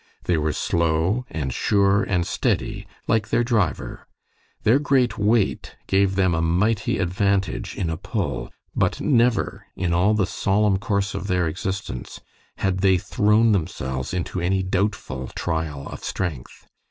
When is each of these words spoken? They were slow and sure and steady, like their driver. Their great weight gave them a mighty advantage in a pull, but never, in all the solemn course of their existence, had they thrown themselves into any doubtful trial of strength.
They 0.23 0.35
were 0.35 0.51
slow 0.51 1.27
and 1.29 1.53
sure 1.53 2.01
and 2.01 2.25
steady, 2.25 2.87
like 3.07 3.29
their 3.29 3.43
driver. 3.43 4.07
Their 4.63 4.79
great 4.79 5.19
weight 5.19 5.75
gave 5.85 6.15
them 6.15 6.33
a 6.33 6.41
mighty 6.41 6.97
advantage 6.97 7.75
in 7.75 7.87
a 7.87 7.97
pull, 7.97 8.49
but 8.75 8.99
never, 8.99 9.67
in 9.75 9.93
all 9.93 10.15
the 10.15 10.25
solemn 10.25 10.77
course 10.79 11.13
of 11.13 11.27
their 11.27 11.47
existence, 11.47 12.19
had 12.57 12.79
they 12.79 12.97
thrown 12.97 13.51
themselves 13.51 14.11
into 14.11 14.41
any 14.41 14.63
doubtful 14.63 15.27
trial 15.35 15.87
of 15.87 16.03
strength. 16.03 16.65